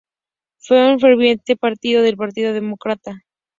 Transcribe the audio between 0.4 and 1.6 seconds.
Fue un ferviente